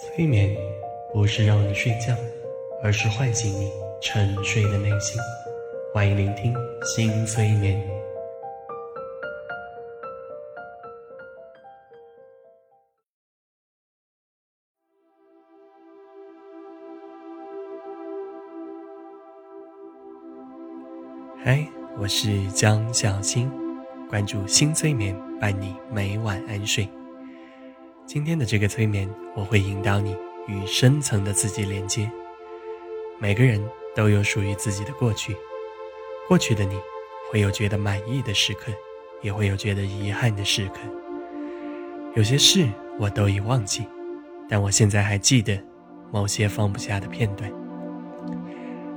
[0.00, 0.56] 催眠
[1.12, 2.14] 不是让你睡觉，
[2.84, 3.68] 而是唤醒你
[4.00, 5.20] 沉睡的内心。
[5.92, 7.84] 欢迎聆听新催眠。
[21.42, 21.66] 嗨，
[21.98, 23.50] 我是江小新，
[24.08, 26.88] 关注新催眠，伴你每晚安睡。
[28.08, 30.16] 今天的这个催眠，我会引导你
[30.46, 32.10] 与深层的自己连接。
[33.18, 33.62] 每个人
[33.94, 35.36] 都有属于自己的过去，
[36.26, 36.74] 过去的你
[37.30, 38.72] 会有觉得满意的时刻，
[39.20, 40.80] 也会有觉得遗憾的时刻。
[42.14, 42.66] 有些事
[42.98, 43.86] 我都已忘记，
[44.48, 45.62] 但我现在还记得
[46.10, 47.52] 某些放不下的片段。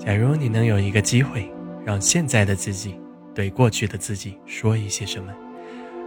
[0.00, 1.48] 假如你能有一个机会，
[1.84, 3.00] 让现在的自己
[3.32, 5.32] 对过去的自己说一些什么，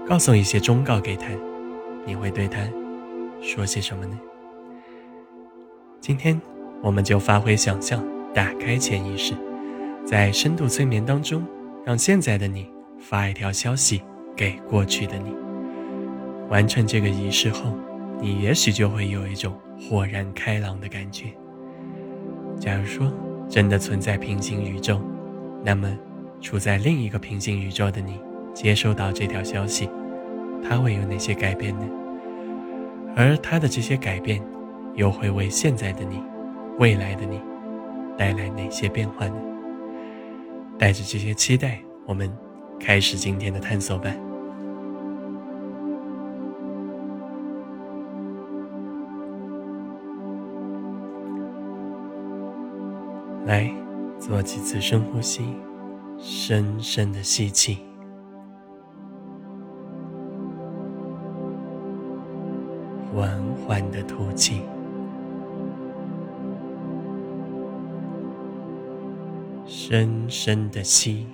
[0.06, 1.30] 告诉一些忠告给他，
[2.06, 2.60] 你会对他。
[3.42, 4.20] 说些什么呢？
[6.02, 6.40] 今天
[6.82, 9.34] 我们就发挥想象，打开潜意识，
[10.06, 11.44] 在深度催眠当中，
[11.86, 14.02] 让现在的你发一条消息
[14.36, 15.34] 给过去的你。
[16.50, 17.74] 完成这个仪式后，
[18.20, 21.28] 你也许就会有一种豁然开朗的感觉。
[22.60, 23.12] 假如说
[23.48, 25.00] 真的存在平行宇宙，
[25.64, 25.98] 那么
[26.42, 28.20] 处在另一个平行宇宙的你
[28.54, 29.90] 接收到这条消息，
[30.62, 31.86] 它会有哪些改变呢？
[33.20, 34.42] 而他的这些改变，
[34.96, 36.24] 又会为现在的你、
[36.78, 37.42] 未来的你
[38.18, 39.36] 带来哪些变化呢？
[40.78, 42.32] 带着这些期待，我们
[42.80, 44.10] 开始今天的探索吧。
[53.46, 53.70] 来，
[54.18, 55.44] 做几次深呼吸，
[56.18, 57.89] 深深的吸气。
[63.12, 64.62] 缓缓的吐气，
[69.66, 71.28] 深深的吸，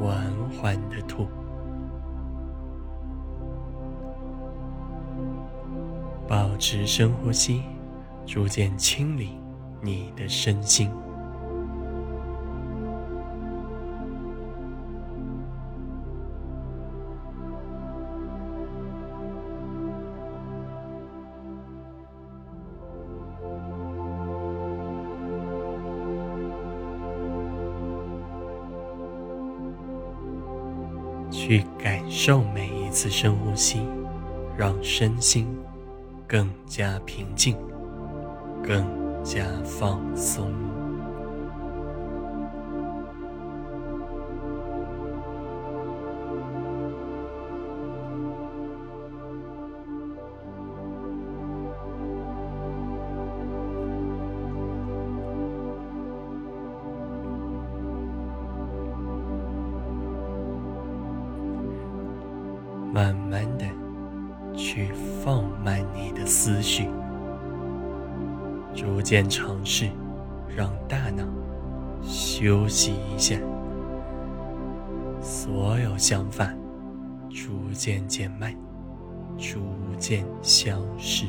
[0.00, 1.26] 缓缓的吐，
[6.26, 7.62] 保持深呼吸，
[8.24, 9.38] 逐渐清理
[9.82, 10.90] 你的身心。
[31.46, 33.82] 去感受每一次深呼吸，
[34.56, 35.46] 让身心
[36.26, 37.54] 更加平静，
[38.62, 38.82] 更
[39.22, 40.50] 加放松。
[62.94, 63.66] 慢慢的
[64.56, 66.88] 去放慢你的思绪，
[68.72, 69.90] 逐渐尝试
[70.56, 71.24] 让大脑
[72.04, 73.36] 休息一下，
[75.20, 76.54] 所有想法
[77.28, 78.54] 逐渐减慢，
[79.36, 79.58] 逐
[79.98, 81.26] 渐消失。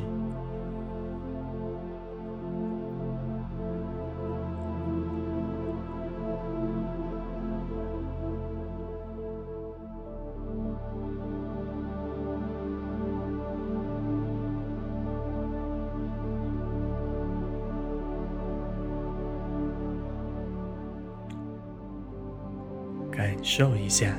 [23.15, 24.13] 感受一下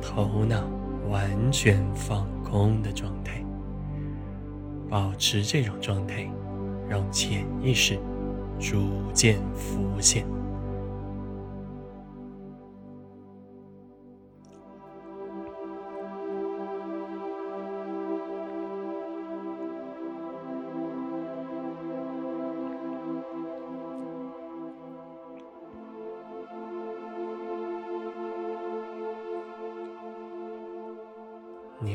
[0.00, 0.68] 头脑
[1.08, 3.42] 完全放空的状态，
[4.90, 6.30] 保持这种状态，
[6.88, 7.98] 让潜意识
[8.60, 10.26] 逐渐浮现。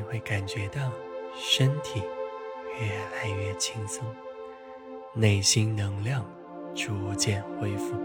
[0.10, 0.92] 会感觉到
[1.36, 2.02] 身体
[2.80, 4.06] 越来越轻松，
[5.14, 6.26] 内心能量
[6.76, 7.96] 逐渐恢复，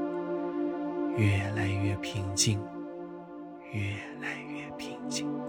[1.16, 2.60] 越来越平静，
[3.72, 3.81] 越
[4.20, 5.42] 来越平静。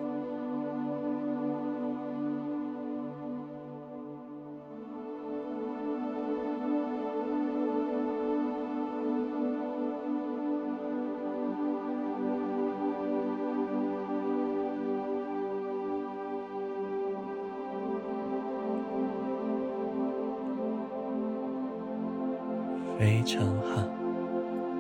[23.03, 23.83] 非常好。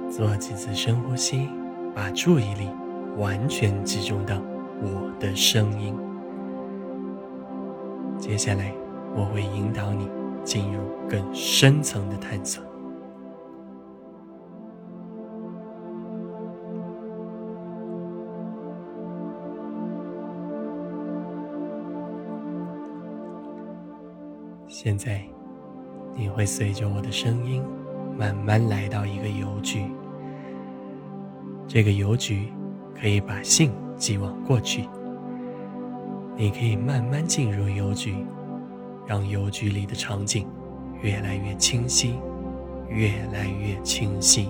[0.09, 1.49] 做几次深呼吸，
[1.93, 2.69] 把注意力
[3.17, 4.41] 完全集中到
[4.81, 5.93] 我的声音。
[8.17, 8.73] 接下来，
[9.13, 10.07] 我会引导你
[10.41, 10.79] 进入
[11.09, 12.63] 更深层的探索。
[24.69, 25.21] 现在，
[26.15, 27.61] 你会随着我的声音，
[28.17, 29.85] 慢慢来到一个邮局。
[31.67, 32.51] 这个邮局
[32.99, 34.87] 可以把信寄往过去。
[36.35, 38.15] 你可以慢慢进入邮局，
[39.05, 40.47] 让邮局里的场景
[41.01, 42.15] 越来越清晰，
[42.89, 44.49] 越来越清晰。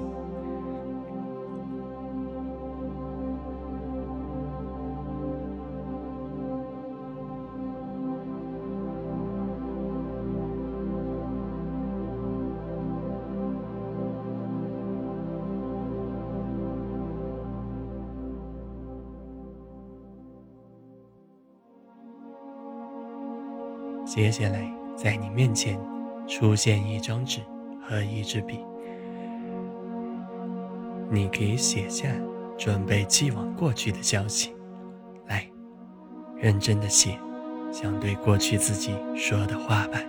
[24.05, 25.79] 接下来，在你面前
[26.27, 27.39] 出现一张纸
[27.81, 28.59] 和一支笔，
[31.09, 32.07] 你可以写下
[32.57, 34.53] 准备寄往过去的消息。
[35.27, 35.47] 来，
[36.35, 37.17] 认真的写，
[37.71, 39.99] 想对过去自己说的话吧。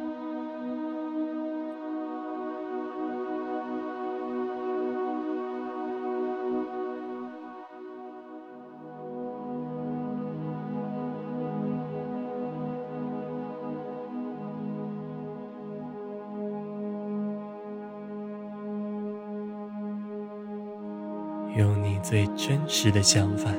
[21.56, 23.50] 用你最真实的想法、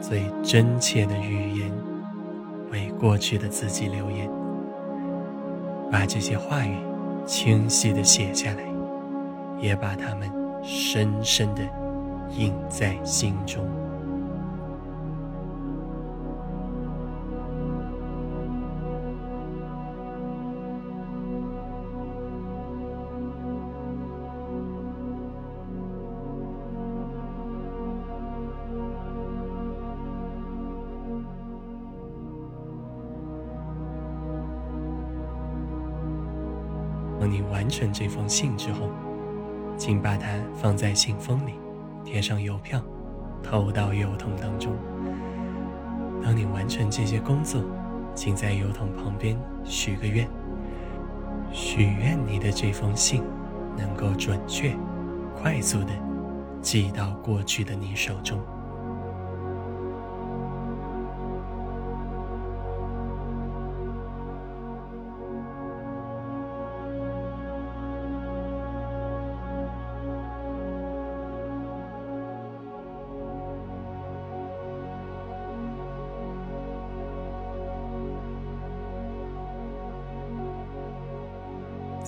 [0.00, 1.72] 最真切的语言，
[2.70, 4.30] 为过去的自己留言。
[5.90, 6.76] 把这些话语
[7.26, 8.62] 清晰的写下来，
[9.60, 10.30] 也把它们
[10.62, 11.62] 深深的
[12.30, 13.68] 印在心中。
[37.22, 38.90] 当你完成这封信之后，
[39.76, 40.26] 请把它
[40.56, 41.52] 放在信封里，
[42.04, 42.82] 贴上邮票，
[43.40, 44.72] 投到邮筒当中。
[46.20, 47.62] 当你完成这些工作，
[48.12, 50.28] 请在邮筒旁边许个愿，
[51.52, 53.22] 许愿你的这封信
[53.78, 54.74] 能够准确、
[55.32, 55.92] 快速的
[56.60, 58.40] 寄到过去的你手中。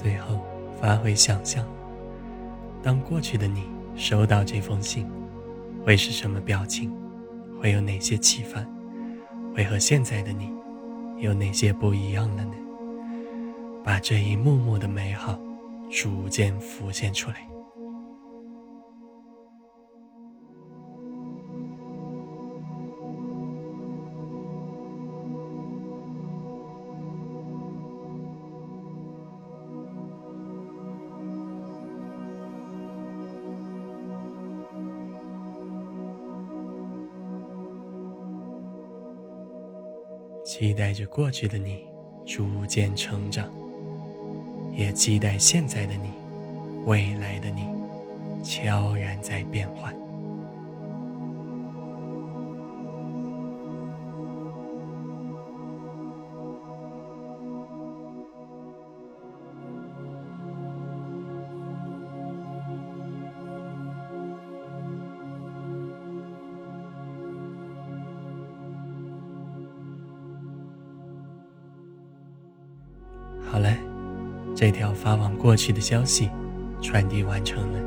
[0.04, 0.38] 最后，
[0.78, 1.66] 发挥想象，
[2.82, 3.62] 当过去的你
[3.96, 5.10] 收到这封信，
[5.82, 6.94] 会是什么表情？
[7.58, 8.62] 会有哪些启发？
[9.56, 10.52] 会和现在的你
[11.20, 12.52] 有哪些不一样了呢？
[13.82, 15.38] 把这一幕幕的美好
[15.90, 17.48] 逐渐浮现出来。
[40.56, 41.84] 期待着过去的你
[42.24, 43.50] 逐渐成长，
[44.72, 46.10] 也期待现在的你、
[46.86, 47.66] 未来的你
[48.44, 49.92] 悄然在变换。
[74.64, 76.30] 这条发往过去的消息
[76.80, 77.78] 传递完成了，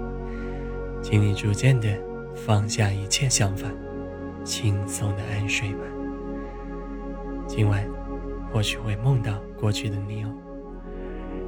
[1.01, 1.87] 请你逐渐的
[2.35, 3.67] 放下一切想法，
[4.43, 5.79] 轻松的安睡吧。
[7.47, 7.83] 今晚
[8.53, 10.31] 或许会梦到过去的你哦。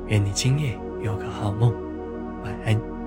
[0.07, 1.75] 愿你今夜有个好梦，
[2.43, 2.98] 晚安。